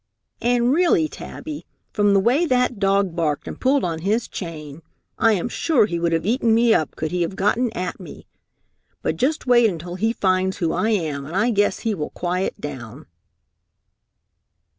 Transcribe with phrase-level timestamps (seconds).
[0.41, 1.63] "And really, Tabby,
[1.93, 4.81] from the way that dog barked and pulled on his chain,
[5.19, 8.25] I am sure he would have eaten me up could he have gotten at me!
[9.03, 12.59] But just wait until he finds who I am, and I guess he will quiet
[12.59, 13.05] down!"